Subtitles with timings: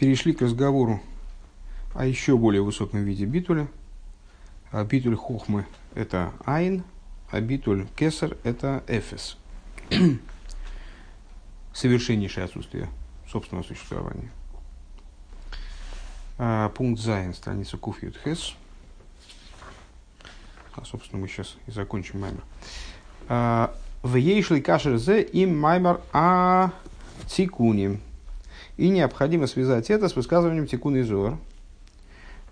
[0.00, 0.98] перешли к разговору
[1.94, 3.68] о еще более высоком виде битуля.
[4.72, 6.84] А битуль хохмы– это айн,
[7.30, 9.36] а битуль кесар– это эфес.
[11.74, 12.88] Совершеннейшее отсутствие
[13.30, 14.30] собственного существования.
[16.38, 18.54] А, пункт Зайн, страница Куфьют Хес.
[20.76, 22.42] А, собственно, мы сейчас и закончим маймер.
[23.28, 26.72] А, в ейшли кашер зе им маймер а
[27.26, 28.00] цикуним.
[28.80, 31.36] И необходимо связать это с высказыванием тикун и зор.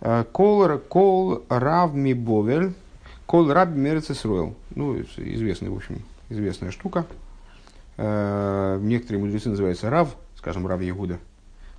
[0.03, 2.75] А, кол, кол рав ми бовель,
[3.25, 4.55] кол раб мерцесруэл.
[4.75, 7.07] Ну, известная, в общем, известная штука.
[7.97, 11.19] А, некоторые мудрецы называются рав, скажем, рав Ягуда,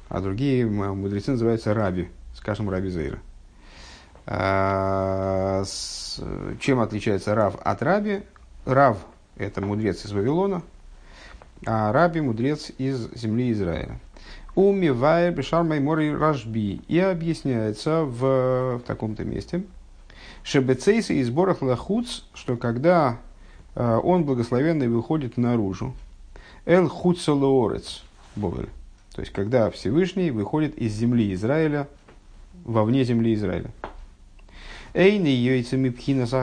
[0.08, 3.20] а другие мудрецы называются раби, скажем, раби Зейра.
[4.26, 5.64] А,
[6.60, 8.24] чем отличается Рав от Раби?
[8.66, 8.98] Рав–
[9.38, 10.64] это мудрец из Вавилона,
[11.68, 14.00] а Раби– мудрец из земли Израиля.
[14.56, 16.82] Умивая Бешар Маймори Рашби.
[16.88, 19.64] И объясняется в, в таком-то месте.
[20.44, 23.20] Шебецейсы из Борах Лахуц, что когда
[23.76, 25.94] э, он благословенный выходит наружу,
[26.66, 26.92] Эл
[28.36, 28.70] Бовель.
[29.16, 31.88] То есть, когда Всевышний выходит из земли Израиля
[32.64, 33.72] вовне земли Израиля.
[34.94, 36.34] Эйни йойца мипхинас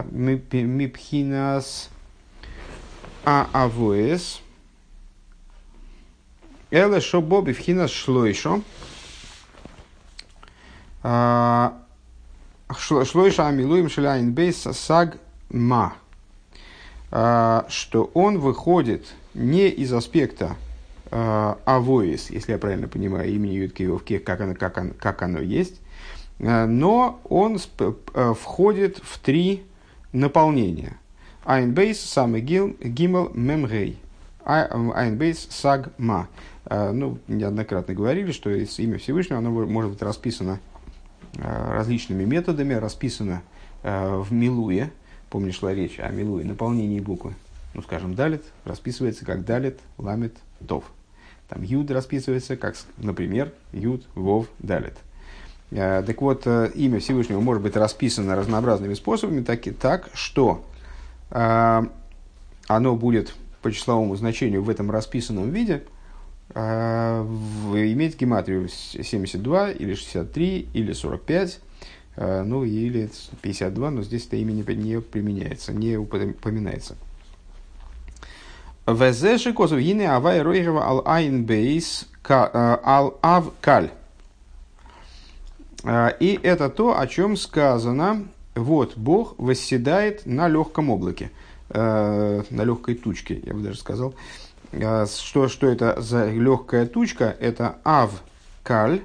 [3.25, 4.41] а авоэс.
[6.77, 8.61] Эле шобо бифхинас шлойшо.
[11.03, 11.73] А,
[12.79, 15.17] шлойша амилуем шеляйн бейс саг
[15.49, 15.95] ма.
[17.11, 20.57] А, что он выходит не из аспекта
[21.11, 25.81] а, авоис, если я правильно понимаю, имени Юткиевки, как оно, как, оно, как оно есть,
[26.39, 27.59] но он
[28.35, 29.65] входит в три
[30.13, 30.99] наполнения.
[31.47, 33.99] Айнбейс, самый гимел, мемгей.
[34.47, 36.29] Айнбейс, саг, ма.
[36.67, 40.61] Э, ну, неоднократно говорили, что имя Всевышнего оно может быть расписано
[41.35, 43.43] различными методами, расписано
[43.83, 44.91] в Милуе.
[45.29, 47.35] Помнишь, шла речь о Милуе, наполнении буквы.
[47.75, 50.35] Ну, скажем, далит расписывается как далит, ламет,
[50.67, 50.85] тов.
[51.49, 54.95] Там юд расписывается как, например, юд, вов, далит.
[55.71, 60.65] Так вот, э, имя Всевышнего может быть расписано разнообразными способами, так, так что
[61.29, 65.83] оно будет по числовому значению в этом расписанном виде
[66.55, 71.61] э, иметь гематрию 72 или 63 или 45,
[72.17, 73.11] э, ну или
[73.43, 74.62] 52, но здесь это имя не,
[75.00, 76.97] применяется, не упоминается.
[78.87, 82.33] וזהו שכתוב הנה הוי' רוכב על ע"ב э,
[82.84, 83.91] על עב קל.
[85.83, 91.31] А, и это то, о чем сказано, вот Бог восседает на легком облаке,
[91.71, 94.15] э, на легкой тучке, я бы даже сказал.
[94.72, 97.37] А, что, что это за легкая тучка?
[97.38, 98.22] Это עב
[98.62, 99.00] קל.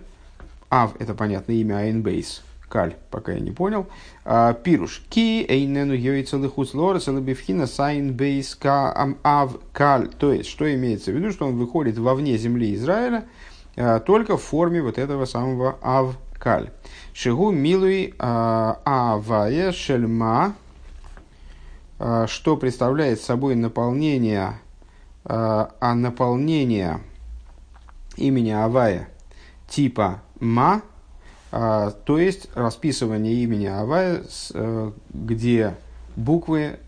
[0.70, 2.44] עב– это, понятно, имя ע"ב.
[2.70, 3.88] קל, пока я не понял.
[4.24, 5.04] А, פירוש.
[5.10, 10.08] כי איננו יוצא לחוץ לארץ אלא בבחינת ע"ב כעב קל.
[10.08, 13.26] То есть, что имеется в виду, что он выходит вовне земли Израиля
[14.06, 16.72] только в форме вот этого самого ав каль.
[17.14, 20.54] Шигу милуй а, авая шельма, а,
[22.28, 24.60] что представляет собой наполнение,
[25.24, 27.00] а, а наполнение
[28.18, 29.08] имени Авая
[29.68, 30.82] типа ма,
[31.52, 34.24] то есть расписывание имени Авая,
[34.54, 35.76] э, где
[36.16, 36.80] буквы,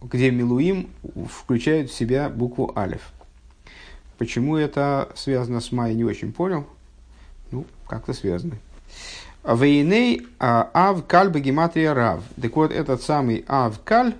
[0.00, 0.88] где Милуим
[1.28, 3.12] включают в себя букву Алиф.
[4.18, 6.66] Почему это связано с Май, не очень понял.
[7.50, 8.56] Ну, как-то связано.
[9.44, 12.22] Вейней а, ав каль гематрия рав.
[12.40, 14.14] Так вот, этот самый ав каль,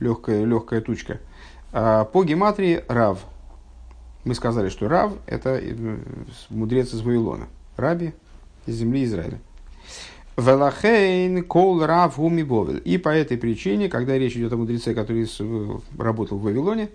[0.00, 1.20] легкая, легкая тучка,
[1.72, 3.18] а, по гематрии рав.
[4.24, 5.98] Мы сказали, что рав– это э,
[6.50, 7.46] мудрец из Вавилона.
[7.76, 8.12] Раби
[8.66, 9.38] из земли Израиля.
[10.36, 12.76] Велахейн кол рав гуми бовел.
[12.78, 15.26] И по этой причине, когда речь идет о мудреце, который
[15.98, 16.90] работал в Вавилоне,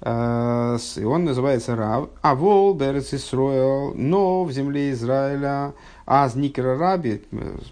[0.00, 5.74] э, он называется Рав, а вол берец Исроэл, но в земле Израиля
[6.06, 7.22] а Зникера Раби,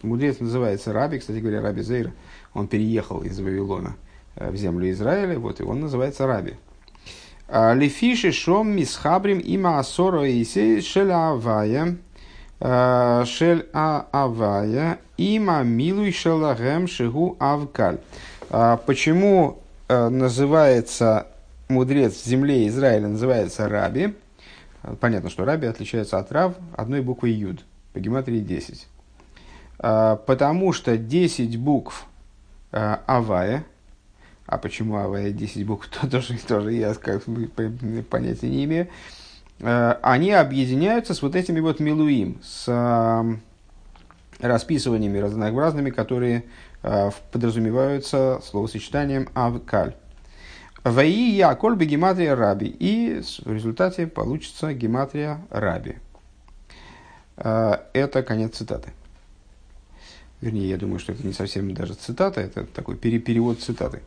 [0.02, 2.12] мудрец называется Раби, кстати говоря, Раби Зейр,
[2.54, 4.07] он переехал из Вавилона э,
[4.38, 6.54] в землю Израиля, вот, и он называется Раби.
[7.48, 11.96] А, Лефиши шом мисхабрим има асоро исе шель авая,
[12.60, 18.00] э, шель а авая, има милуй шелагем шигу авкаль.
[18.50, 21.28] А, почему э, называется
[21.68, 24.14] мудрец в земле Израиля, называется Раби?
[25.00, 27.64] Понятно, что Раби отличается от Рав одной буквой Юд
[27.94, 28.86] по гематрии 10.
[29.78, 32.04] А, потому что 10 букв
[32.70, 33.64] Авая,
[34.48, 37.22] а почему Авая 10 букв, то тоже, тоже я как
[38.10, 38.88] понятия не имею.
[39.60, 42.68] они объединяются с вот этими вот милуим, с
[44.40, 46.44] расписываниями разнообразными, которые
[47.32, 49.94] подразумеваются словосочетанием авкаль.
[50.84, 52.68] Ваи я кольби гематрия раби.
[52.68, 55.96] И в результате получится гематрия раби.
[57.36, 58.92] Это конец цитаты.
[60.40, 64.02] Вернее, я думаю, что это не совсем даже цитата, это такой перевод цитаты.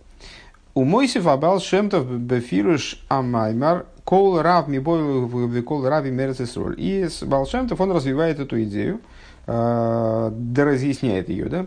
[0.74, 6.76] У Мойсев Абал Шемтов Бефируш Амаймар Кол Рав Мибой Кол Рави Мерцесроль.
[6.78, 9.02] И Балшемтов он развивает эту идею,
[9.48, 11.66] э, да разъясняет ее, да,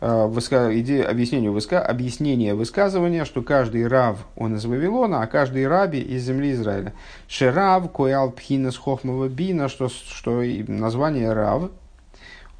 [0.00, 0.30] э,
[0.78, 6.22] идея объяснения, выска, объяснение высказывания, что каждый рав, он из Вавилона, а каждый раби из
[6.22, 6.92] земли Израиля.
[7.26, 11.70] Шерав, Коял Пхинас Хохмова Бина, что, что название рав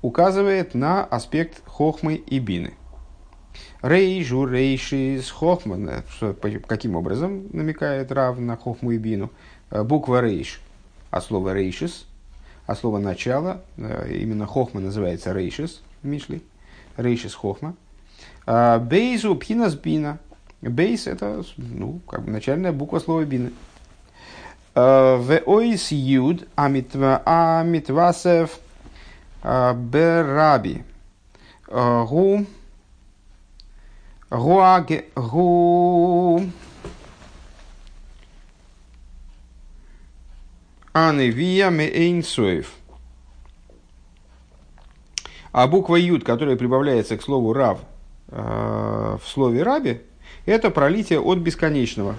[0.02, 2.75] указывает на аспект Хохмы и Бины.
[3.84, 6.04] Рейжу, рейшис, хохман.
[6.08, 6.34] Что,
[6.66, 9.31] каким образом намекает Рав на хохму и бину?
[9.70, 10.62] Э, буква рейш,
[11.10, 12.06] а слово рейшис,
[12.66, 16.40] а слово начало, э, именно хохма называется рейшис в Мишле.
[16.96, 17.75] Рейшис хохма.
[18.46, 20.19] А бейзу пхинас бина.
[20.62, 23.52] Бейс это ну, как бы начальная буква слова бины.
[24.75, 28.58] Э, в ойс юд амитвасев
[29.42, 30.84] бераби.
[31.69, 32.46] Гу
[34.30, 36.42] Гуаге, гу...
[40.92, 42.72] Аневия мейнсоев.
[45.50, 47.80] А буква Юд, которая прибавляется к слову Рав
[48.28, 50.02] э, в слове Раби,
[50.46, 52.16] это пролитие от бесконечного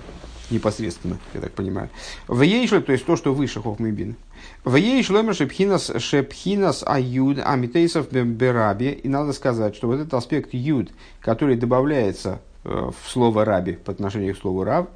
[0.55, 1.89] непосредственно, я так понимаю.
[2.27, 4.15] В Ейшле, то есть то, что выше Хохмыбин.
[4.63, 8.89] В Ейшле шепхинас шепхинас аюд амитейсов бераби.
[8.91, 10.91] И надо сказать, что вот этот аспект юд,
[11.21, 14.87] который добавляется э, в слово раби по отношению к слову рав,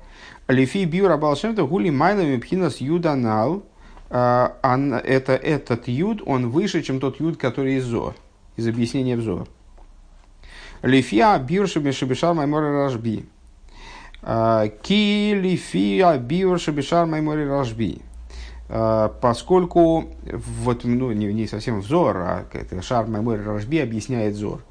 [0.47, 3.63] лифи бью рабалшемта гули майлами пхинас юданал,
[4.09, 8.15] э, это этот юд, он выше, чем тот юд, который из зор,
[8.57, 9.47] из объяснения взор.
[10.81, 13.25] Лифия бирши шебешар маймора рашби.
[14.21, 18.01] А, ки лифия биор шабишар маймори рашби.
[18.67, 24.61] А, поскольку, вот, ну, не, не совсем взор, а это шар маймори рашби объясняет зор.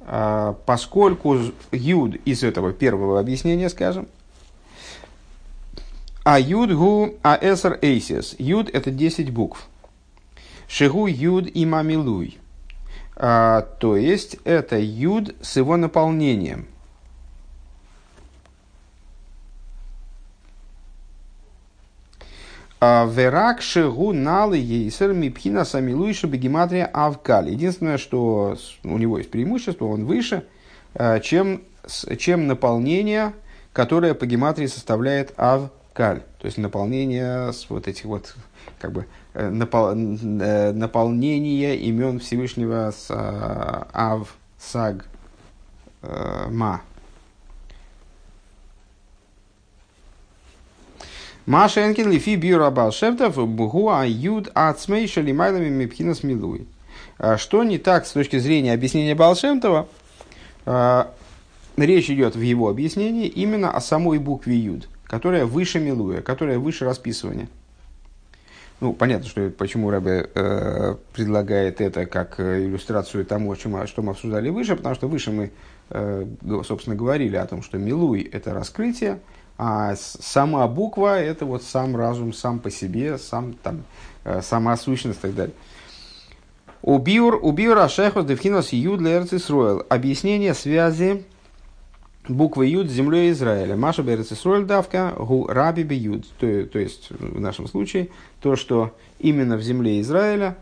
[0.00, 1.38] А, поскольку
[1.72, 4.08] юд из этого первого объяснения, скажем,
[6.24, 8.34] а юд гу а эсер эйсис.
[8.38, 9.66] Юд это 10 букв.
[10.68, 12.38] Шигу юд и мамилуй.
[13.16, 16.66] То есть это юд с его наполнением–
[22.80, 27.50] Верак шигу налы ейсер мипхина самилуиша бегематрия авкаль.
[27.50, 30.44] Единственное, что у него есть преимущество, он выше,
[30.94, 31.62] а, чем,
[32.18, 33.34] чем наполнение,
[33.74, 36.22] которое по гематрии составляет авкаль.
[36.38, 38.34] То есть наполнение с вот этих вот
[38.78, 45.04] как бы э, напол, э, наполнение имен Всевышнего с а, ав, саг,
[46.02, 46.80] э, ма.
[51.46, 56.66] Маша Энкин лифи бюро Балшемтов бугуа юд ацмей шалимайлами мипхинас милуй.
[57.18, 59.88] А что не так с точки зрения объяснения Балшемтова?
[60.66, 61.12] А,
[61.76, 66.84] речь идет в его объяснении именно о самой букве юд, которая выше милуя, которая выше
[66.84, 67.48] расписывания.
[68.80, 74.12] Ну, понятно, что почему Рэбе э, предлагает это как э, иллюстрацию тому, чем, что мы
[74.12, 75.50] обсуждали выше, потому что выше мы,
[75.90, 76.26] э,
[76.66, 79.20] собственно, говорили о том, что милуй– это раскрытие,
[79.62, 83.82] а сама буква– это вот сам разум сам по себе, сам, там,
[84.24, 85.54] э, сама сущность и так далее.
[86.80, 89.84] Убиур, убиур ашехос девхинос юд лерцисроил.
[89.90, 91.26] Объяснение связи
[92.26, 93.76] буквы юд с землей Израиля.
[93.76, 96.26] Маша берцисроил давка гу раби би юд.
[96.38, 98.08] То, то есть, в нашем случае,
[98.40, 100.56] то, что именно в земле Израиля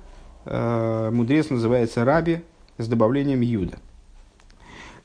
[0.44, 2.40] э, мудрец называется раби
[2.78, 3.78] с добавлением юда.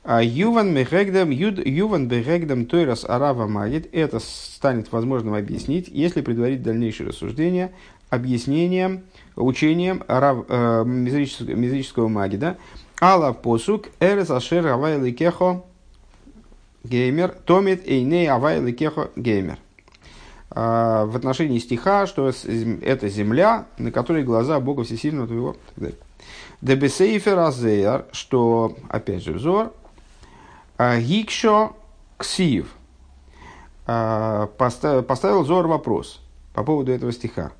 [0.06, 7.08] А Юван Мехегдам, Юван Бехегдам Тойрас Арава Магид, это станет возможным объяснить, если предварить дальнейшее
[7.08, 7.72] рассуждение
[8.10, 12.58] объяснением, учением арав, э, мизрического, мизрического Магида.
[13.00, 15.64] Алла посук эрес ашер авай ликехо
[16.84, 19.58] геймер, томит эйней авай ликехо геймер.
[20.50, 22.30] А, в отношении стиха, что
[22.82, 25.56] это земля, на которой глаза Бога Всесильного твоего.
[26.60, 29.72] Дебесейфер азеяр, что, опять же, взор,
[30.78, 31.76] Гикшо
[32.18, 32.74] Ксив
[33.86, 36.20] а, поставил Зор вопрос
[36.52, 37.52] по поводу этого стиха.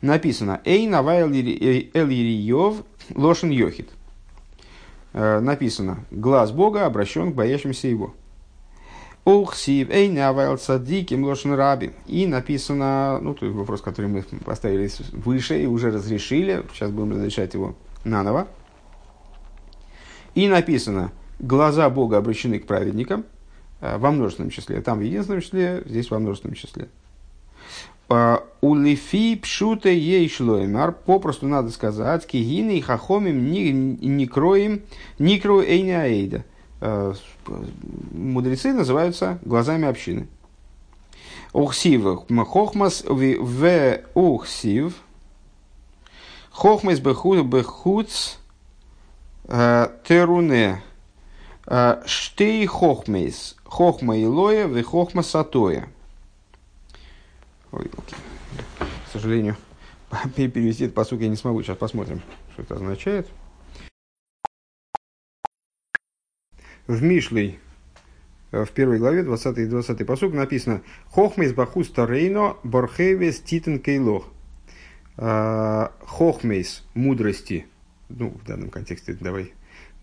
[0.00, 2.52] Написано «Эй навай эль
[3.14, 3.90] лошен йохит».
[5.12, 8.14] А, написано «Глаз Бога обращен к боящимся его».
[9.24, 11.92] Ухсив эйнявайл садиким лошен раби.
[12.06, 17.12] И написано, ну, то есть вопрос, который мы поставили выше и уже разрешили, сейчас будем
[17.12, 18.48] разрешать его наново.
[20.34, 23.24] И написано, глаза Бога обращены к праведникам,
[23.80, 24.80] э, во множественном числе.
[24.80, 26.88] Там в единственном числе, здесь во множественном числе.
[28.08, 34.82] Э, У лифи пшуте ей шлоймар, попросту надо сказать, кигины и хахомим не кроем,
[35.18, 36.44] не крою эйня аэйда.
[36.80, 37.14] Э,
[38.12, 40.28] мудрецы называются глазами общины.
[41.52, 44.94] Ухсив, хохмас в ухсив,
[46.50, 48.38] хохмас бехуц
[49.46, 50.82] теруне,
[52.06, 55.88] штей хохмейс, хохма илоя, в хохма сатоя.
[57.72, 57.90] Ой.
[58.78, 59.56] К сожалению,
[60.36, 61.62] перевести этот посук я не смогу.
[61.62, 63.28] Сейчас посмотрим, что это означает.
[66.86, 67.58] В Мишлей,
[68.52, 74.28] в первой главе, 20 и 20 посук написано «Хохмейс бахус тарейно борхевес титен кейлох».
[75.16, 77.66] Хохмейс– мудрости.
[78.10, 79.54] Ну, в данном контексте давай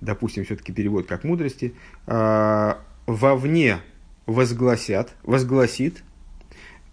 [0.01, 1.73] допустим все-таки перевод как мудрости.
[2.05, 3.79] Вовне
[4.25, 6.03] возгласят, возгласит–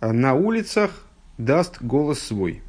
[0.00, 1.04] на улицах
[1.38, 2.62] даст голос свой.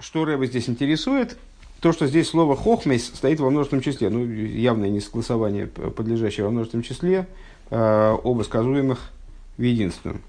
[0.00, 1.38] Что Рэба здесь интересует?
[1.80, 4.10] То, что здесь слово «хохмейс» стоит во множественном числе.
[4.10, 7.28] Ну, явное несогласование, подлежащее во множественном числе,
[7.70, 9.12] э, оба сказуемых
[9.56, 10.20] в единственном.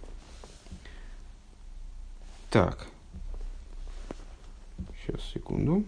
[2.51, 2.85] Так.
[5.01, 5.83] Сейчас, секунду.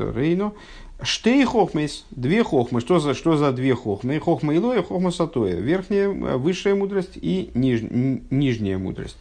[0.00, 0.52] Рейно.
[1.00, 2.80] Штей хохмейс, две хохмы.
[2.80, 4.18] Что за, что за две хохмы?
[4.18, 5.54] Хохма илоя, хохма сатоя.
[5.54, 9.16] Верхняя, э, высшая мудрость и ниж, нижняя мудрость.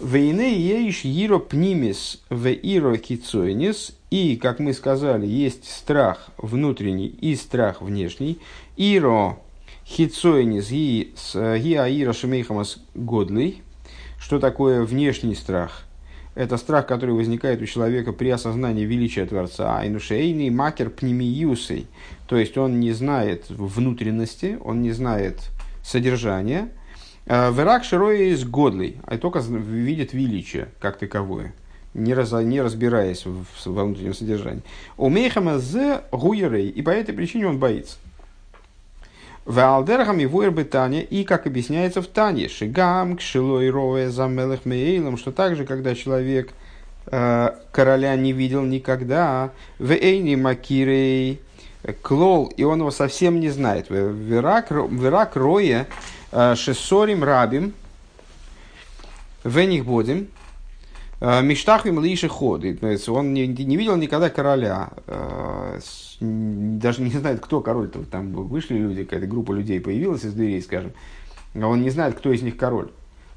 [0.00, 3.92] Вейне еиш иро пнимис в иро кицойнис.
[4.10, 8.38] И, как мы сказали, есть страх внутренний и страх внешний.
[8.78, 9.38] Иро
[9.86, 13.62] хицойнис ги аиро шемейхамас годлый.
[14.18, 15.84] Что такое внешний страх?
[16.40, 21.86] Это страх, который возникает у человека при осознании величия Творца, айнушейный макер пнемиюсой,
[22.26, 25.50] то есть он не знает внутренности, он не знает
[25.84, 26.70] содержания,
[27.26, 31.52] э, Верак широя из годлый, а только видит величие как таковое,
[31.92, 34.62] не, раз, не разбираясь в, во внутреннем содержании.
[34.96, 37.98] У Мейхама з гуерей, и по этой причине он боится.
[39.50, 45.64] Валдерхам его Таня, и как объясняется в Тане, Шигам, Кшилой Роэ, Замелых Мейлом, что также,
[45.64, 46.50] когда человек
[47.06, 51.40] э, короля не видел никогда, в Эйни Макирей,
[52.02, 53.86] Клол, и он его совсем не знает.
[53.90, 55.88] Верак, верак Роя,
[56.30, 57.74] э, Шесорим Рабим,
[59.42, 60.39] в них будем, э,
[61.20, 62.78] Миштахвим Лиши ходы.
[63.08, 64.90] Он не, не видел никогда короля.
[65.06, 65.78] Э,
[66.20, 68.04] даже не знает, кто король-то.
[68.04, 70.92] Там вышли люди, какая-то группа людей появилась из дверей, скажем.
[71.54, 72.90] А он не знает, кто из них король.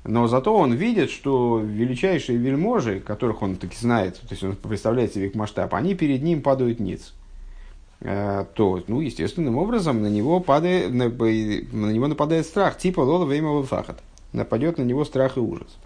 [0.05, 5.13] Но зато он видит, что величайшие вельможи, которых он таки знает, то есть он представляет
[5.13, 7.13] себе их масштаб, они перед ним падают ниц.
[8.01, 13.25] Э, то, ну, естественным образом на него, падает, на, на него нападает страх, типа лола
[13.25, 14.03] время фахат.
[14.33, 15.77] Нападет на него страх и ужас.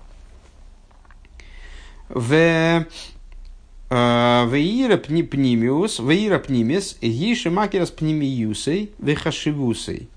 [2.09, 2.85] В
[3.89, 10.09] Э, веира пнимиус, веира пнимис, гиши макерас пнимиусей, вехашивусей.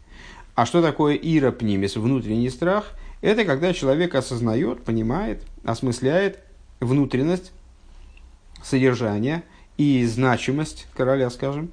[0.57, 2.93] А что такое ира пнимис, внутренний страх?
[3.21, 6.41] Это когда человек осознает, понимает, осмысляет
[6.81, 7.53] внутренность,
[8.61, 9.45] содержание
[9.77, 11.71] и значимость короля, скажем.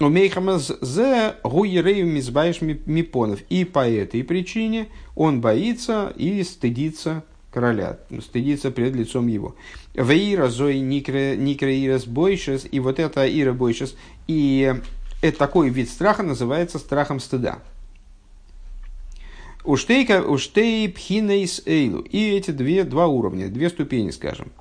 [0.00, 3.40] Умейхамаз зе гуерею мизбаиш мипонов.
[3.50, 7.22] И по этой причине он боится и стыдится
[7.56, 9.56] короля, стыдится перед лицом его.
[9.94, 13.96] Веира зои никреирас бойшес, и вот это ира бойшес,
[14.26, 14.74] и
[15.22, 17.60] это такой вид страха называется страхом стыда.
[19.64, 22.00] Уштейка, уштей пхинейс эйлу.
[22.02, 24.52] И эти две, два уровня, две ступени, скажем.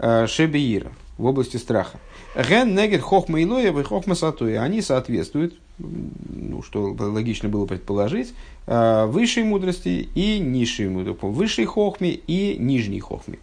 [0.00, 2.00] Э, Шебеира в области страха.
[2.34, 4.62] Ген негет хохма илоя и хохма сатуя.
[4.62, 8.34] Они соответствуют, ну, что логично было предположить,
[8.66, 11.24] э, высшей мудрости и низшей мудрости.
[11.24, 13.38] Высшей хохме и нижней хохме.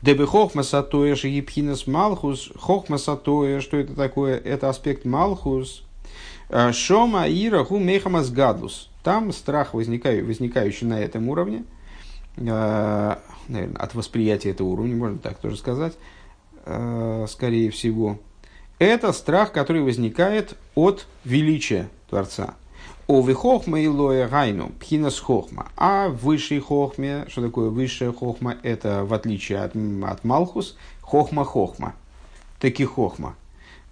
[0.00, 2.50] Дебе хохма сатоя шигипхинас малхус.
[2.56, 4.36] Хохма сатоя, что это такое?
[4.38, 5.84] Это аспект малхус.
[6.48, 8.88] Э, шома ира ху мехамас гадлус.
[9.02, 11.64] Там страх, возникающий, возникающий на этом уровне,
[12.36, 13.16] э,
[13.48, 15.94] наверное, от восприятия этого уровня, можно так тоже сказать,
[16.64, 18.18] скорее всего,
[18.78, 22.54] это страх, который возникает от величия Творца.
[23.06, 23.88] О вихохма и
[24.28, 25.68] гайну, пхинас хохма.
[25.76, 31.44] А в высшей хохме, что такое высшая хохма, это в отличие от, от малхус, хохма
[31.44, 31.94] хохма.
[32.58, 33.34] Таки хохма.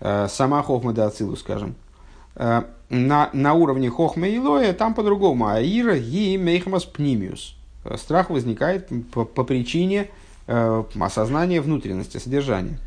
[0.00, 1.74] Э, сама хохма да ацилу, скажем.
[2.90, 5.48] на, на уровне хохма и лоя там по-другому.
[5.48, 7.56] Аира ги мейхмас пнимиус.
[7.96, 10.10] Страх возникает по, по причине
[10.46, 12.78] э, осознания внутренности, содержания.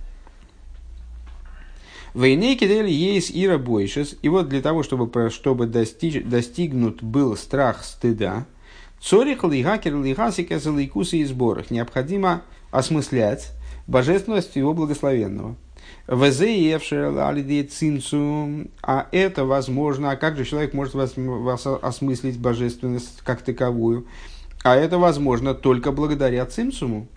[2.13, 4.15] Войнейки дели есть ира бойшес.
[4.22, 8.46] И вот для того, чтобы, чтобы достичь, достигнут был страх стыда,
[9.01, 11.72] цорих лигакер лигасика за лейкусы и сборах.
[11.72, 13.51] Необходимо осмыслять
[13.88, 15.55] божественность его благословенного.
[18.82, 20.12] а это возможно.
[20.12, 24.05] А как же человек может осмыслить божественность как таковую?
[24.63, 27.08] А это возможно только благодаря цимсуму.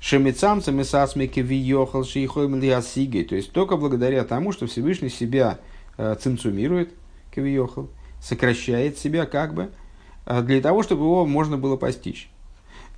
[0.00, 3.24] Шемицамцам и сасмики виехал шейхойм лиасигой.
[3.24, 5.58] То есть только благодаря тому, что Всевышний себя
[5.96, 6.90] э, цимцумирует,
[7.34, 7.88] кавиехал,
[8.20, 9.70] сокращает себя как бы,
[10.26, 12.28] э, для того, чтобы его можно было постичь.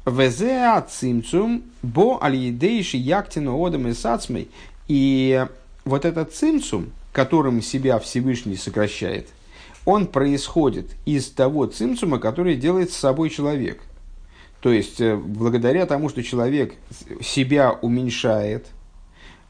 [0.06, 4.48] Везеа цимцум бо альедейши яктину одам и сацмей.
[4.86, 5.46] И
[5.84, 9.28] вот этот цимцум, которым себя Всевышний сокращает,
[9.84, 13.80] он происходит из того цимцума, который делает с собой человек.
[14.60, 16.74] То есть, э, благодаря тому, что человек
[17.20, 18.66] себя уменьшает,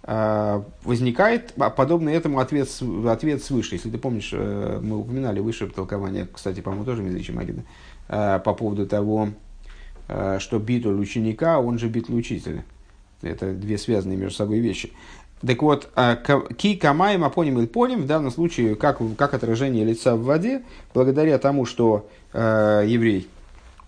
[0.03, 2.69] э, возникает подобный этому ответ,
[3.07, 3.77] ответ свыше.
[3.77, 7.63] Если ты помнишь, э, мы упоминали выше толкование, кстати, по-моему, тоже Мизричи Магида,
[8.09, 9.29] по поводу того,
[10.39, 12.65] что битуль ученика, он же битуль учителя.
[13.21, 14.93] Это две связанные между собой вещи.
[15.47, 15.91] Так вот,
[16.57, 20.63] ки камаем апоним или поним, в данном случае, как, как отражение лица в воде,
[20.95, 23.29] благодаря тому, что еврей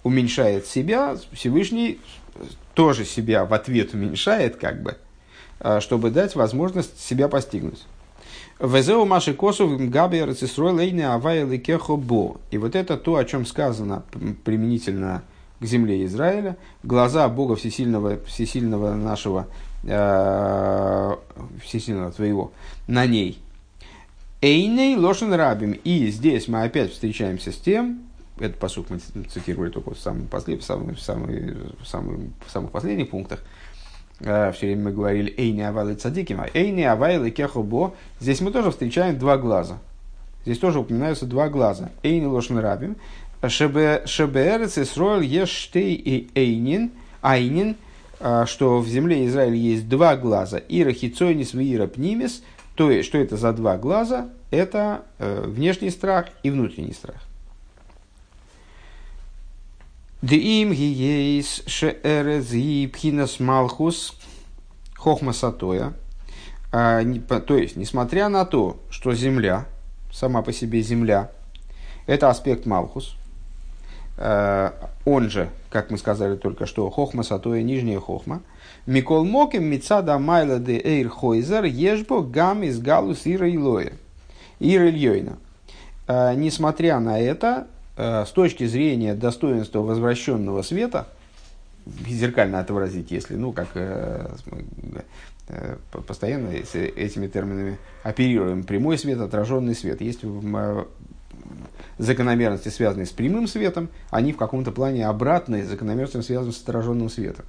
[0.02, 2.00] уменьшает себя, Всевышний
[2.74, 4.96] тоже себя в ответ уменьшает, как бы,
[5.60, 7.84] э, чтобы дать возможность себя постигнуть.
[8.60, 12.38] Везеу маши косов габи лейне авайли кехобо.
[12.50, 14.02] И вот это то, о чем сказано
[14.44, 15.22] применительно
[15.60, 16.56] к земле Израиля.
[16.82, 19.46] Глаза Бога Всесильного, Всесильного нашего
[19.84, 21.16] э,
[21.64, 22.52] всесильного твоего,
[22.86, 23.38] на ней.
[24.42, 25.72] Эйней лошен рабим.
[25.72, 28.00] И здесь мы опять встречаемся с тем,
[28.40, 32.50] этот посук мы цитировали только в, самом послед, в, самом, в, самый, в, самый, в
[32.50, 33.40] самых последних пунктах.
[34.20, 37.94] Э, Все время мы говорили «Эйни авайлы цадиким», а «Эйни авайлы кехобо».
[38.20, 39.78] Здесь мы тоже встречаем два глаза.
[40.44, 41.90] Здесь тоже упоминаются два глаза.
[42.02, 42.96] «Эйни лошен рабим».
[43.42, 46.92] «Шебеэрец Исроэль ештей и эйнин».
[47.22, 47.76] Айнин–
[48.22, 52.42] а, что в земле Израиля есть два глаза, Ира Хицойнис Ира Пнимис,
[52.74, 54.28] то есть, что это за два глаза?
[54.50, 57.16] Это э, внешний страх и внутренний страх.
[60.22, 64.14] Дим гиейс шеэрез пхинас малхус
[64.96, 65.94] хохма сатоя.
[66.72, 67.02] А,
[67.46, 69.66] то есть, несмотря на то, что земля,
[70.12, 71.32] сама по себе земля,
[72.06, 73.16] это аспект малхус,
[74.22, 74.72] Э,
[75.06, 78.42] он же, как мы сказали только что, хохма сатоя, нижняя хохма.
[78.84, 83.92] Микол моким мицада майла де эйр хойзер ежбо гам из галус ира илоя.
[84.58, 85.38] Ира ильёйна.
[86.06, 87.66] Э, несмотря на это,
[88.00, 91.08] с точки зрения достоинства возвращенного света,
[92.06, 93.68] зеркально это выразить, если, ну, как
[96.06, 100.00] постоянно этими терминами оперируем, прямой свет, отраженный свет.
[100.00, 100.20] Есть
[101.98, 107.44] закономерности, связанные с прямым светом, они в каком-то плане обратные закономерностям, связанным с отраженным светом.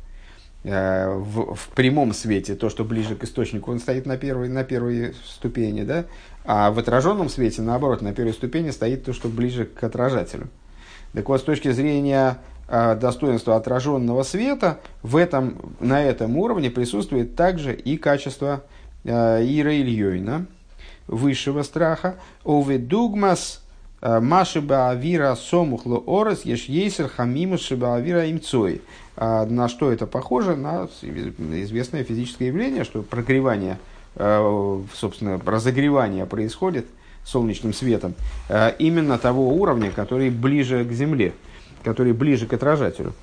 [0.63, 4.63] Э, в, в прямом свете то, что ближе к источнику, он стоит на первой, на
[4.63, 6.06] первой ступени, да?
[6.45, 10.50] а в отраженном свете, наоборот, на первой ступени стоит то, что ближе к отражателю.
[11.13, 17.36] Так вот, с точки зрения э, достоинства отраженного света, в этом, на этом уровне присутствует
[17.36, 18.63] также и качество
[19.04, 20.45] э, Ира Ильёйна,
[21.08, 23.62] высшего страха, оведугмас
[24.02, 28.82] Э, Маши Баавира Сомухло Орес Еш Ейсер Хамиму Шибаавира Имцой.
[29.17, 30.56] А на что это похоже?
[30.56, 33.78] На известное физическое явление, что прогревание,
[34.15, 36.86] э, собственно, разогревание происходит
[37.24, 38.15] солнечным светом
[38.50, 41.34] э, именно того уровня, который ближе к Земле,
[41.84, 43.13] который ближе к отражателю.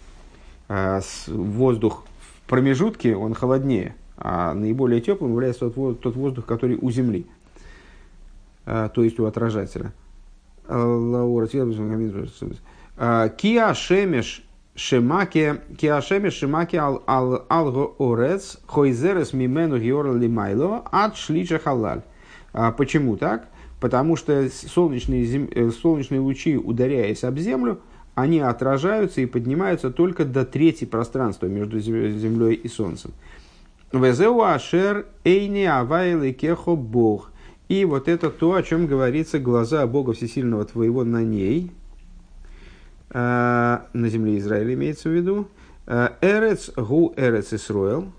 [1.27, 7.27] Воздух в промежутке, он холоднее, а наиболее теплым является тот, тот воздух, который у Земли,
[8.67, 9.95] то есть у отражателя.
[12.99, 14.48] Киа шемеш
[14.79, 22.03] шемаке, киа шемеш шемаке ал ал алго орец, хойзерес мимену георл лимайло, от шлича халаль.
[22.53, 23.49] А почему так?
[23.81, 25.49] Потому что солнечные, зем...
[25.55, 27.81] Э, солнечные лучи, ударяясь об землю,
[28.15, 33.13] они отражаются и поднимаются только до трети пространства между землей и солнцем.
[33.93, 37.33] Везеу ашер эйни авайлы кехо бог–
[37.69, 41.71] и вот это то, о чем говорится, глаза Бога Всесильного твоего на ней,
[43.11, 45.49] на земле Израиля имеется в виду,
[45.87, 48.13] э, Эрец гу Эрец Исроэл,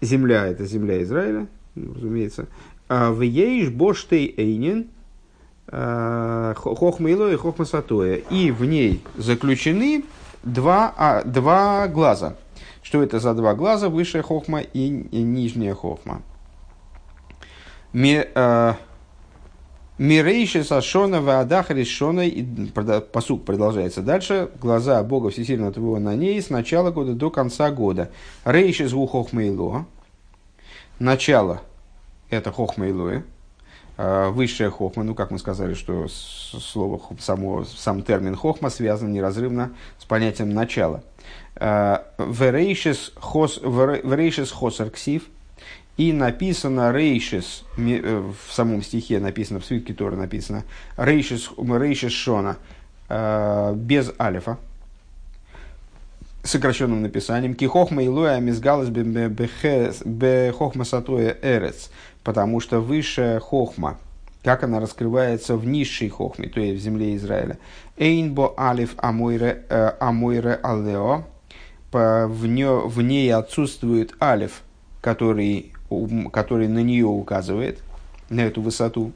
[0.00, 2.46] земля это земля Израиля, разумеется,
[2.88, 4.88] а в Ейш Боштей Эйнин,
[5.66, 8.16] э, хохма илоя и хохма сатоя.
[8.16, 10.04] И в ней заключены
[10.42, 12.36] два, а, два глаза.
[12.82, 13.88] Что это за два глаза?
[13.90, 16.22] Высшая хохма и, и нижняя хохма.
[17.92, 18.74] Ми, э,
[19.98, 22.22] Мирейши Сашона Ваадах Решона,
[23.00, 28.12] посук продолжается дальше, глаза Бога Всесильного Твоего на ней с начала года до конца года.
[28.44, 29.86] Рейши звук Хохмейло,
[31.00, 31.62] начало
[32.30, 33.22] это Хохмейлоэ,
[33.96, 39.72] а, высшая хохма, ну, как мы сказали, что слово, само, сам термин хохма связан неразрывно
[39.98, 41.02] с понятием начала.
[41.56, 43.12] Верейшис
[44.52, 45.24] хосар ксив–
[45.98, 50.62] и написано рейшис, э, в самом стихе написано, в свитке Тора написано,
[50.96, 52.56] рейшис, рейшис шона,
[53.08, 54.58] э, без алифа,
[56.44, 61.90] сокращенным написанием, кихохма илуя мизгалас бехохма сатуя эрец,
[62.22, 63.98] потому что высшая хохма,
[64.44, 67.58] как она раскрывается в низшей хохме, то есть в земле Израиля.
[67.96, 71.24] Эйнбо алиф амойре, э, амойре алео,
[71.90, 74.62] в, ней отсутствует алиф,
[75.00, 75.72] который
[76.32, 77.78] который на нее указывает,
[78.28, 79.12] на эту высоту.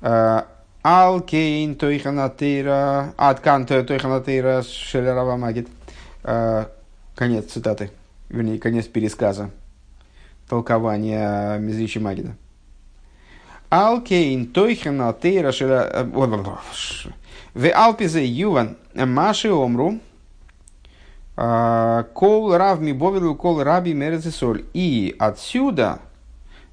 [0.00, 0.46] А,
[0.82, 5.68] Алкейн тойханатейра, аткан тойханатейра шелерава магит.
[6.22, 6.70] А,
[7.14, 7.90] конец цитаты,
[8.28, 9.50] вернее, конец пересказа
[10.48, 12.34] толкования Мизричи Магида.
[13.68, 16.60] Алкейн тойханатейра шелерава
[17.54, 20.00] в Алпизе Юван Маши Омру
[22.12, 24.64] кол рав ми бовилу кол раби мерецесоль.
[24.74, 26.00] И отсюда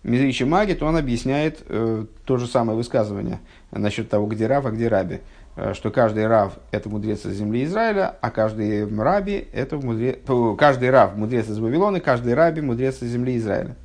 [0.07, 3.39] Мизричи Магит, он объясняет э, то же самое высказывание
[3.71, 5.19] насчет того, где рав, а где раби.
[5.57, 10.19] Э, что каждый рав– это мудрец из земли Израиля, а каждый раби– это мудрец,
[10.57, 13.75] каждый рав– мудрец из Вавилона, каждый раби– мудрец из земли Израиля.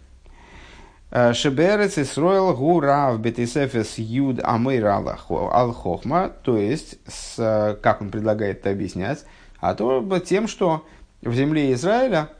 [1.10, 8.60] Э, Шеберец гу рав бетисефес юд амейр ал хохма, то есть, с, как он предлагает
[8.60, 9.24] это объяснять,
[9.62, 10.84] а то тем, что
[11.22, 12.30] в земле Израиля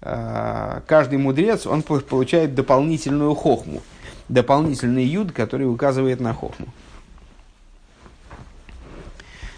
[0.00, 3.82] э, каждый мудрец, он получает дополнительную хохму,
[4.30, 6.68] дополнительный юд, который указывает на хохму.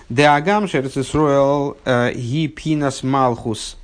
[0.09, 3.77] Деагам шерцисруэл э, гипинас малхус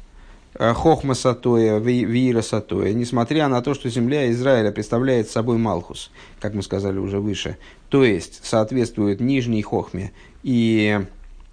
[0.54, 6.54] э, хохма сатоя, вира сатоя, несмотря на то, что земля Израиля представляет собой малхус, как
[6.54, 7.56] мы сказали уже выше,
[7.88, 10.10] то есть соответствует нижней хохме
[10.42, 11.06] и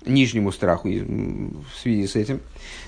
[0.06, 2.42] нижнему страху в связи с этим.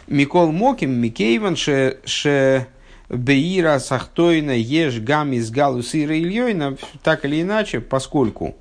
[0.07, 2.67] Микол Моким, Микейван, ше, ше
[3.09, 8.55] Беира Сахтойна Еш Гам из Галусира Ильёйна, так или иначе, поскольку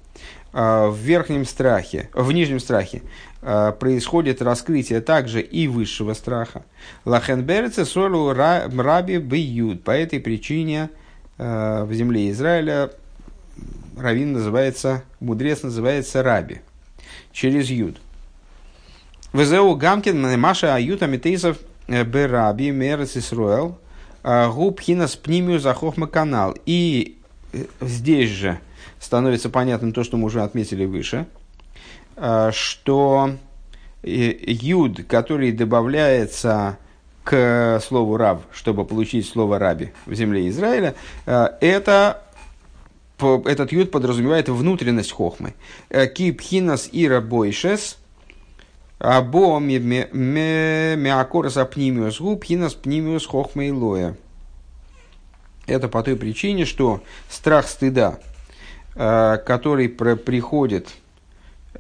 [0.53, 3.03] э, в верхнем страхе, в нижнем страхе
[3.43, 6.65] э, происходит раскрытие также и высшего страха.
[7.05, 9.83] Лахенберце солу раби бьют.
[9.83, 10.91] По этой причине
[11.39, 12.91] э, в земле Израиля
[13.97, 16.61] равин называется, мудрец называется раби,
[17.33, 17.97] через юд.
[19.35, 23.77] Везеу Гамкин Маша Аюта Митейсов э, Бераби Мерес Исруэл
[24.23, 26.55] э, Губ Хинас Пнимию Захохма канал.
[26.67, 27.19] И
[27.53, 28.61] э, здесь же
[29.01, 31.27] становится понятным то, что мы уже отметили выше,
[32.53, 33.33] что
[34.05, 36.79] юд, который добавляется
[37.25, 40.95] к слову раб, чтобы получить слово раби в земле Израиля,
[41.27, 42.23] это
[43.19, 45.55] этот юд подразумевает внутренность хохмы.
[45.91, 47.99] Кипхинас ира бойшес–
[49.05, 54.17] Або меакорас апнимиус губ, хинас пнимиус хохмейлоя.
[55.67, 58.19] Это по той причине, что страх стыда,
[58.95, 60.89] э, который приходит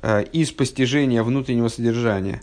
[0.02, 2.42] э, из постижения внутреннего содержания,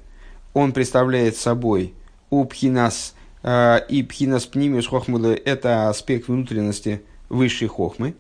[0.56, 1.94] он представляет собой
[2.32, 3.14] у пхинас
[3.44, 8.16] э, и пхинас пнимиус хохмейлоя– это аспект внутренности высшей хохмы.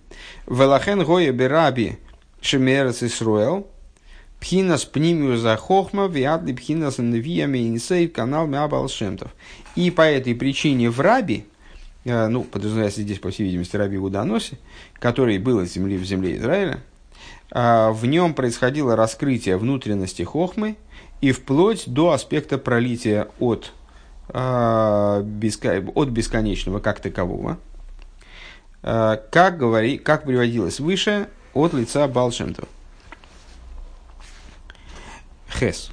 [0.45, 1.97] Велахен гоя бераби
[2.39, 3.65] шемерец Исруэл–
[4.41, 9.31] Пхинас пнимию за хохма, виадли пхинас навиями инсейв канал Мябал Шемтов.
[9.75, 11.45] И по этой причине в Раби,
[12.05, 14.57] э, ну, подразумевается здесь, по всей видимости, Раби Уданоси,
[14.95, 16.79] который был из земли в земле Израиля,
[17.51, 20.75] э, в нем происходило раскрытие внутренности хохмы
[21.21, 23.71] и вплоть до аспекта пролития от,
[24.29, 25.23] э,
[25.93, 27.59] от бесконечного как такового,
[28.81, 32.67] как, говори, как приводилось выше, от лица Балшемтова.
[35.61, 35.91] Хес.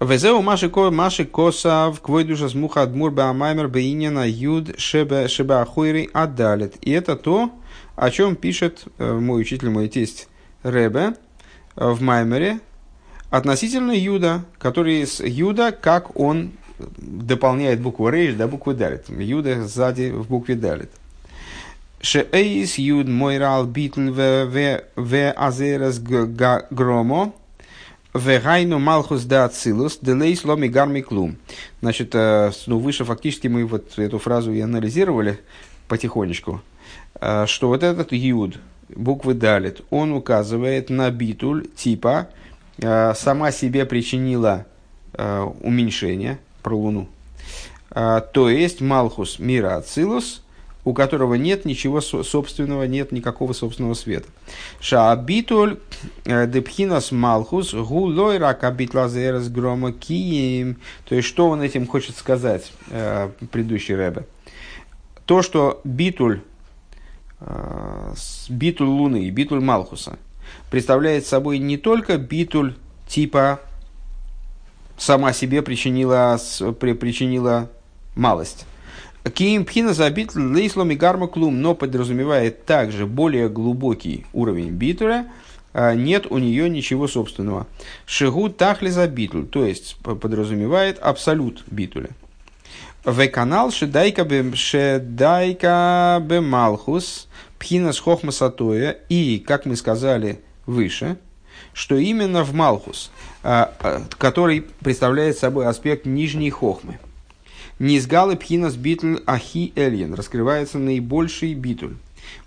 [0.00, 6.76] Везеу маши ко маши косав квойдуша смуха адмур баамаймер бейнина юд шебе шебе ахуйри адалит.
[6.82, 7.50] И это то,
[7.96, 10.28] о чем пишет мой учитель, мой тесть
[10.62, 11.14] Ребе
[11.74, 12.60] в Маймере
[13.30, 19.08] относительно Юда, который с Юда, как он дополняет букву Рейш до буквы Далит.
[19.08, 20.90] Юда сзади в букве Далит.
[22.00, 27.32] Шеэйс юд мойрал битл в азерас громо.
[28.14, 31.36] Вегайну малхус да ацилус, делейс ломи гарми клум.
[31.82, 35.40] Значит, ну, выше фактически мы вот эту фразу и анализировали
[35.88, 36.62] потихонечку,
[37.46, 42.28] что вот этот юд, буквы далит, он указывает на битуль типа
[42.80, 44.64] сама себе причинила
[45.12, 47.08] уменьшение, про Луну.
[47.90, 50.42] То есть Малхус мира Ацилус–
[50.86, 54.28] у которого нет ничего собственного, нет никакого собственного света.
[54.78, 55.80] Шаабитуль
[56.24, 60.76] э, депхинас малхус гулой ракабитлазерас грома кием.
[61.08, 64.26] То есть, что он этим хочет сказать, э, предыдущий Рэбе?
[65.24, 66.40] То, что битуль,
[67.40, 68.14] э,
[68.48, 70.20] битуль Луны и битуль Малхуса
[70.70, 72.76] представляет собой не только битуль
[73.08, 73.58] типа
[74.96, 76.38] сама себе причинила,
[76.78, 77.70] причинила
[78.14, 78.66] малость,
[79.34, 85.26] Киим пхина забит лейслом и гарма клум, но подразумевает также более глубокий уровень битуля,
[85.72, 87.66] а, нет у нее ничего собственного.
[88.06, 92.10] Шигу тахли за битуль, то есть подразумевает абсолют битуля.
[93.04, 101.16] В канал шедайка бе шедайка бе малхус пхина с хохмасатоя и, как мы сказали выше,
[101.72, 103.10] что именно в малхус,
[103.42, 106.98] а, а, который представляет собой аспект нижней хохмы.
[107.78, 110.14] Низгалы пхинас битуль ахи эльен.
[110.14, 111.96] Раскрывается наибольший битуль.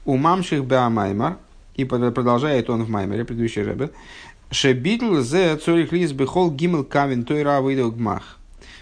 [0.03, 1.37] У мамших беамаймар,
[1.75, 3.91] и продолжает он в маймере, предыдущий ребе,
[4.49, 8.39] ше битуль зе цорих лис бехол гимел камен той равыдал гмах.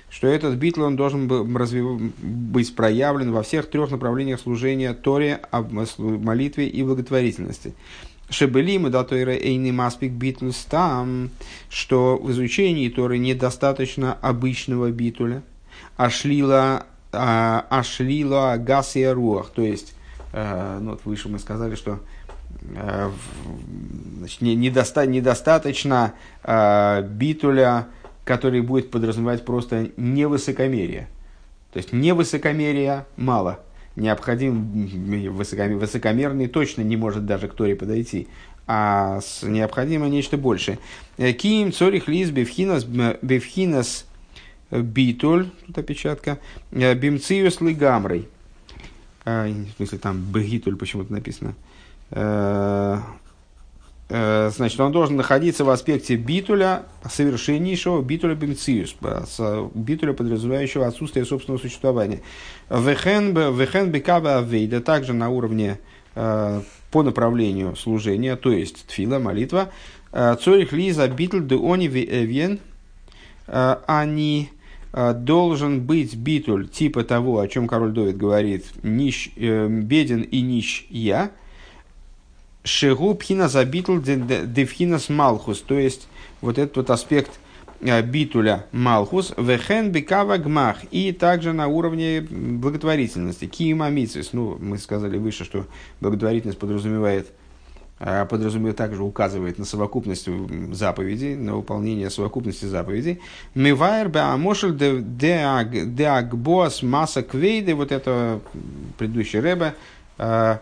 [0.09, 5.41] Что этот битл он должен быть проявлен во всех трех направлениях служения Торе,
[5.97, 7.73] молитве и благотворительности.
[8.29, 11.29] Шебелим и датойра эйни маспик битлус там,
[11.69, 15.43] что в изучении Торы недостаточно обычного битуля–
[15.95, 19.95] ашлила, а, ашлила гасия руах, то есть,
[20.33, 21.99] э, ну, вот выше мы сказали, что
[22.75, 23.09] э,
[24.19, 26.13] значит, не, недоста, недостаточно
[26.43, 27.87] э, битуля,
[28.23, 31.07] который будет подразумевать просто невысокомерие.
[31.71, 33.59] То есть невысокомерие мало.
[33.95, 38.27] Необходим высокомерный точно не может даже к Торе подойти.
[38.67, 40.77] А необходимо нечто большее.
[41.17, 44.05] Ким цорих лиз бифхинас, бифхинас
[44.71, 46.39] битуль, тут опечатка,
[46.71, 48.27] э, бимциус лигамрой.
[49.25, 51.53] А, в смысле, там бегитуль почему-то написано.
[52.11, 52.99] Э,
[54.09, 58.95] э, значит, он должен находиться в аспекте битуля, совершеннейшего битуля бимциус,
[59.73, 62.21] битуля, подразумевающего отсутствие собственного существования.
[62.69, 65.79] Вехен бекаба авейда, также на уровне
[66.13, 69.69] по направлению служения, то есть тфила, молитва.
[70.11, 71.55] Цорих лиза битл де
[73.45, 74.49] они
[74.93, 80.85] должен быть битуль типа того, о чем король Довид говорит, нищ, э, беден и нищ
[80.89, 81.31] я,
[82.63, 86.07] шегу пхина за битуль девхинас малхус, то есть
[86.41, 87.39] вот этот вот аспект
[87.81, 95.17] э, битуля малхус, вехен бекава гмах, и также на уровне благотворительности, киимамицис, ну, мы сказали
[95.17, 95.67] выше, что
[96.01, 97.46] благотворительность подразумевает а,
[97.99, 100.29] подразумевает, также указывает на совокупность
[100.73, 103.21] заповедей, на выполнение совокупности заповедей.
[103.55, 108.39] Мивайр беамошель деагбоас масса квейды, вот это
[108.97, 109.73] предыдущий Рэбе,
[110.19, 110.59] а,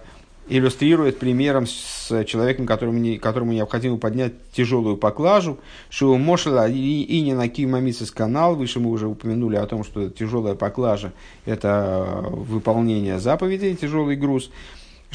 [0.47, 5.57] иллюстрирует примером с человеком, которому, не, которому необходимо поднять тяжелую поклажу,
[5.89, 10.09] что Мошела и, и не на Кимамисис канал, выше мы уже упомянули о том, что
[10.09, 11.11] тяжелая поклажа–
[11.45, 14.51] это выполнение заповедей, тяжелый груз–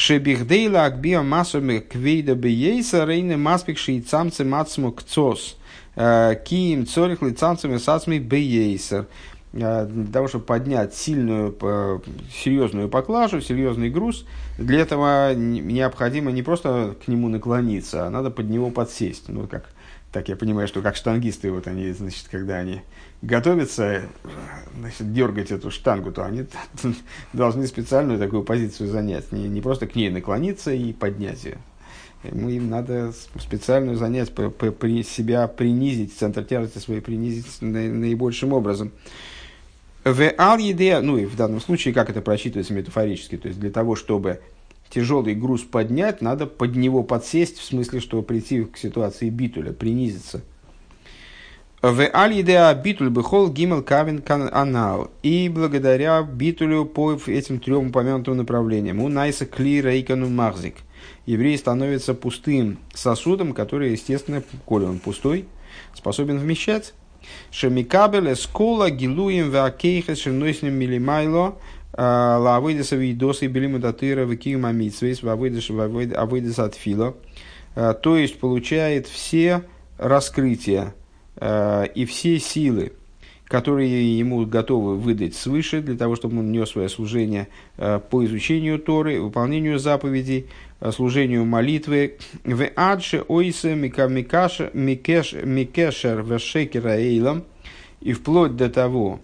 [0.01, 5.59] Шебихдейла акбиа массами квейда бейса рейны маспик шейцамцы мацму кцос.
[5.95, 9.09] Э, Киим цорих лицамцами сацми бейсер.
[9.53, 11.55] Э, для того, чтобы поднять сильную,
[12.33, 14.25] серьезную поклажу, серьезный груз,
[14.57, 19.29] для этого необходимо не просто к нему наклониться, а надо под него подсесть.
[19.29, 19.69] Ну, как,
[20.13, 22.83] так я понимаю, что как штангисты, вот они, значит, когда они
[23.23, 24.03] готовятся
[24.77, 26.47] значит, дергать эту штангу, то они
[27.33, 29.31] должны специальную такую позицию занять.
[29.31, 31.59] Не, не просто к ней наклониться и поднять ее.
[32.25, 37.81] Ему им надо специальную занять, по, по, при, себя принизить, центр тяжести свой принизить на,
[37.81, 38.93] наибольшим образом.
[40.05, 43.97] В ал ну и в данном случае, как это просчитывается метафорически, то есть для того,
[43.97, 44.41] чтобы
[44.91, 50.43] тяжелый груз поднять, надо под него подсесть, в смысле, что прийти к ситуации битуля, принизиться–
[51.83, 52.43] в аль
[52.83, 55.11] битуль бихол гимел кавин анал.
[55.23, 59.01] И благодаря битулю по этим трем упомянутым направлениям.
[59.01, 60.75] У найса кли рейкану махзик.
[61.25, 65.47] Еврей становится пустым сосудом, который, естественно, коли он пустой,
[65.95, 66.93] способен вмещать.
[67.51, 71.57] Шемикабель эскола гилуем вакейхес шенойснем милимайло
[72.01, 77.15] Лавыдеса видосы белиму датыра векима митсвейс авыдес от фила.
[77.75, 79.65] То есть получает все
[79.99, 80.95] раскрытия
[81.95, 82.93] и все силы,
[83.45, 89.21] которые ему готовы выдать свыше, для того, чтобы он нес свое служение по изучению Торы,
[89.21, 90.47] выполнению заповедей,
[90.93, 92.17] служению молитвы.
[92.45, 94.71] В адше ойсе микешер
[96.23, 97.45] вешекера эйлам.
[98.01, 99.21] И вплоть до того,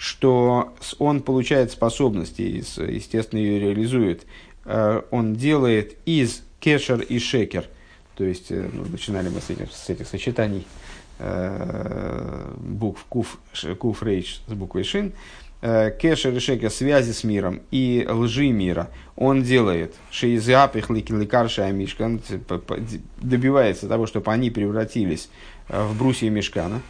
[0.00, 4.22] что он получает способности, естественно, ее реализует,
[4.64, 7.66] э, он делает из кешер и шекер,
[8.16, 10.66] то есть, э, ну, начинали мы с этих, с этих сочетаний.
[11.18, 13.40] Э, букв куф,
[13.78, 15.12] куф рейч с буквой шин,
[15.60, 22.22] кешер и шекер связи с миром и лжи мира, он делает шейзапих лекарша мишкан,
[23.18, 25.28] добивается того, чтобы они превратились
[25.68, 26.80] в брусья мешкана,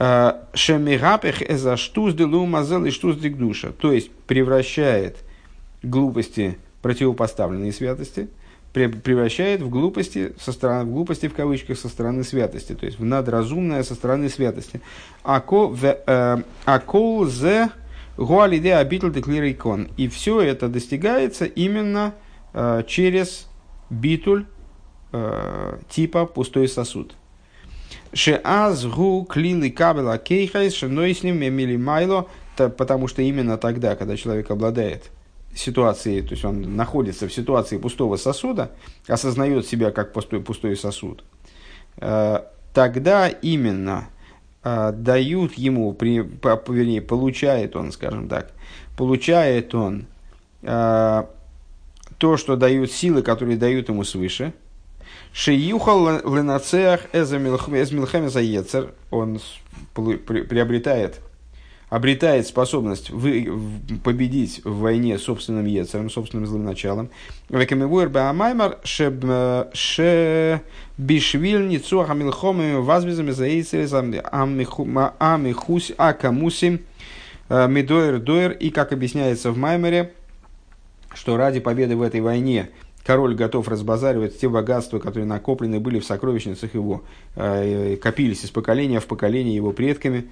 [0.00, 3.72] Шемигапех эза штуз делу мазел и штуз душа.
[3.72, 5.18] То есть превращает
[5.82, 8.28] глупости противопоставленные святости,
[8.72, 13.04] превращает в глупости, со стороны, в глупости в кавычках со стороны святости, то есть в
[13.04, 14.80] надразумное со стороны святости.
[15.22, 17.70] Акол э, зе
[18.16, 19.88] הוא על ידי הביטול דכלי ריקן.
[19.96, 22.14] И все это достигается именно
[22.52, 23.48] э, через
[23.90, 24.46] ביטול
[25.12, 27.16] э, типа пустой сосуд.
[28.12, 35.10] שאז הוא כלי לקבל הכוחות שנותנים מלמעלה, потому что именно тогда, когда человек обладает
[35.54, 38.72] ситуацией, то есть он находится в ситуации пустого сосуда,
[39.06, 41.24] осознает себя как пустой, пустой сосуд,
[41.98, 42.40] э,
[42.72, 44.08] тогда именно
[44.62, 48.52] э, дают ему, вернее, получает он, скажем так,
[48.96, 50.06] получает он
[50.62, 51.24] э,
[52.18, 54.52] то, что дают силы, которые дают ему свыше–
[55.32, 59.40] Шиюхал ленацех эз милхемеза ецер, он
[59.94, 61.20] приобретает,
[61.88, 63.48] обретает способность вы,
[64.02, 67.10] победить в войне собственным ецером, собственным злым началом.
[67.48, 70.62] Векамивуэр баамаймар ше
[70.98, 76.80] бишвиль ницуаха милхомами возвезами за ецерезам амихус акамусим
[77.48, 78.52] э, медоэр доэр.
[78.52, 80.12] И как объясняется в Маймере,
[81.14, 82.70] что ради победы в этой войне
[83.10, 87.02] король готов разбазаривать те богатства, которые накоплены были в сокровищницах его,
[87.34, 90.28] э, копились из поколения в поколение его предками.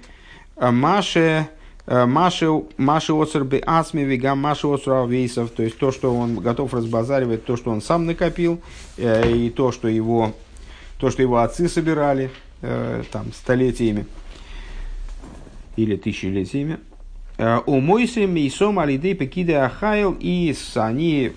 [0.55, 1.49] А Маше,
[1.87, 7.43] э, Маше, Маше Оцербе Ацми Вигам Маше Оцуравейсов, то есть то, что он готов разбазаривать,
[7.43, 8.61] то, что он сам накопил,
[8.95, 10.31] э, и то, что его,
[11.01, 12.31] то, что его отцы собирали
[13.11, 14.05] там, столетиями
[15.75, 16.79] или тысячелетиями.
[17.65, 21.33] У Мойсы Мейсом Алидей Пекиде Ахайл, и они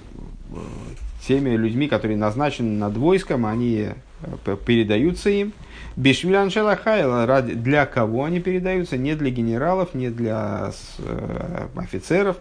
[1.27, 3.91] теми людьми, которые назначены над войском, они
[4.23, 5.53] э, передаются им.
[5.97, 8.97] Бишвилян Шелахайла, для кого они передаются?
[8.97, 12.39] Не для генералов, не для э, офицеров,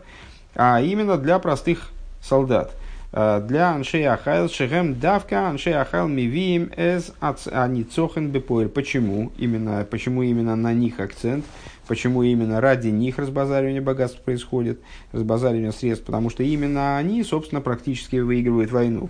[0.55, 1.89] а именно для простых
[2.21, 2.71] солдат.
[3.13, 8.69] Э, для Аншей Ахайл Шехем Давка Аншей Ахайл Мивиим Эз Аницохен Бепоэль.
[8.69, 9.31] Почему?
[9.37, 11.45] Именно, почему именно на них акцент?
[11.91, 14.80] Почему именно ради них разбазаривание богатств происходит,
[15.12, 16.06] разбазаривание средств?
[16.06, 19.10] Потому что именно они, собственно, практически выигрывают войну.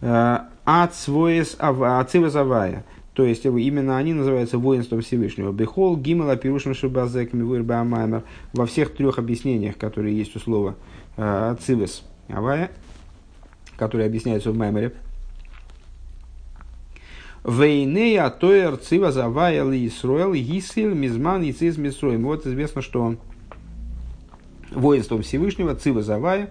[0.00, 2.86] Э, Ацвоес Ацивазавая.
[3.12, 5.52] То есть именно они называются воинством Всевышнего.
[5.52, 8.22] Бехол, Гимела, Пирушим Шабазек, Мивуир Баамаймер.
[8.54, 10.74] Во всех трех объяснениях, которые есть у слова
[11.18, 12.70] э, Ацивес Авая,
[13.76, 14.94] которые объясняются в Маймере.
[17.44, 22.24] Вейнея тоер цива завая ли Исруэл гисил мизман и циз мисроем.
[22.24, 23.16] Вот известно, что
[24.70, 26.50] воинством Всевышнего цива завая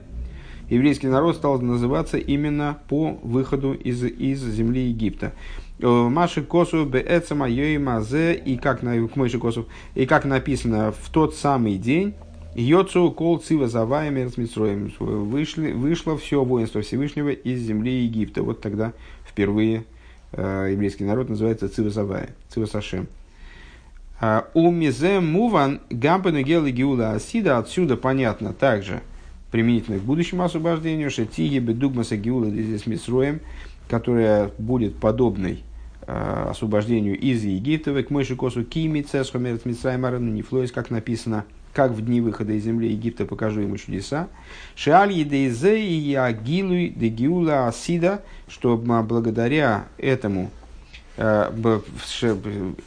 [0.69, 5.33] еврейский народ стал называться именно по выходу из, из земли Египта.
[5.79, 7.47] Маши косу беэцама
[7.79, 12.15] мазе и как на к косу и как написано в тот самый день
[12.55, 18.41] Йоцу кол цива завая мерцмитсроем вышли вышло все воинство Всевышнего из земли Египта.
[18.41, 18.93] Вот тогда
[19.29, 19.96] впервые Э,
[20.33, 23.07] еврейский народ называется Цивасавая, Цивасашем.
[24.19, 29.01] А, у Мизе Муван Гампену Гелы Геула Асида отсюда понятно также
[29.51, 33.41] применительно к будущему освобождению, что Тиги Бедугмаса Геула здесь Мисроем,
[33.89, 35.63] которая будет подобной
[36.05, 41.45] э, освобождению из Египта, к Мойши Косу Кими Цесхомерт Мицраймаран Нефлоис, как написано–
[41.77, 44.29] как в дни выхода из земли Египта покажу ему чудеса.
[44.75, 50.49] Шеаль едейзе и агилуй дегиула асида, что благодаря этому,
[51.17, 51.79] э,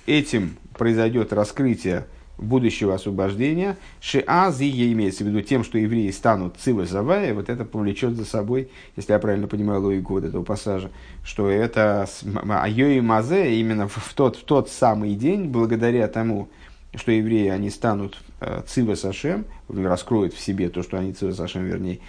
[0.07, 3.77] этим произойдет раскрытие будущего освобождения.
[4.01, 8.71] Шиази имеется в виду тем, что евреи станут цивы завая, вот это повлечет за собой,
[8.97, 10.91] если я правильно понимаю логику вот этого пассажа,
[11.23, 12.09] что это
[12.49, 16.49] айо и мазе именно в тот, в тот самый день, благодаря тому,
[16.95, 21.65] что евреи, они станут э, Цива Сашем, раскроют в себе то, что они Цива Сашем,
[21.65, 22.01] вернее,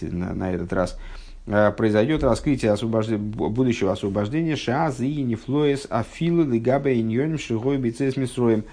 [0.00, 0.98] на, на этот раз,
[1.46, 8.64] э, произойдет раскрытие освобождения, будущего освобождения Шааз и Нефлоес Афилу Лигабе Иньоним Шигой Бицес Мисроем,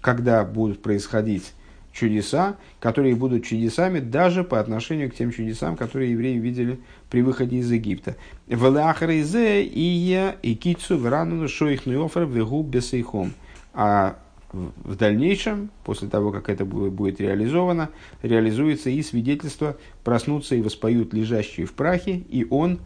[0.00, 1.52] когда будут происходить
[1.92, 6.78] чудеса, которые будут чудесами даже по отношению к тем чудесам, которые евреи видели
[7.10, 8.16] при выходе из Египта.
[8.46, 13.32] Велахаризе и я и кицу врану шоихну офер вегу бесейхом.
[13.72, 14.18] А
[14.52, 17.90] в дальнейшем, после того, как это будет реализовано,
[18.22, 22.80] реализуется и свидетельство «проснутся и воспоют лежащие в прахе», и он,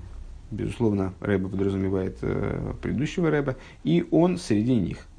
[0.51, 4.99] безусловно, Рэба подразумевает э, предыдущего Рэба, и он среди них–